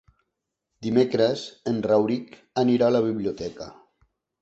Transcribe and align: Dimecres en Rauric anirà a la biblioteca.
Dimecres 0.87 1.45
en 1.73 1.79
Rauric 1.91 2.35
anirà 2.65 2.91
a 2.91 2.99
la 2.99 3.07
biblioteca. 3.13 3.73